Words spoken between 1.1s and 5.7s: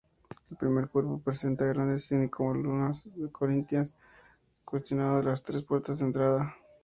presenta grandes semicolumnas corintias custodiando las tres